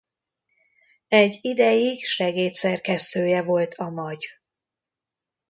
[1.07, 4.25] Egy ideig segédszerkesztője volt a Magy.